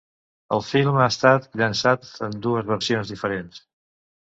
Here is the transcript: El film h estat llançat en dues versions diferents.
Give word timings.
El 0.55 0.63
film 0.69 0.97
h 1.01 1.03
estat 1.09 1.45
llançat 1.61 2.09
en 2.29 2.35
dues 2.47 2.69
versions 2.73 3.15
diferents. 3.17 3.65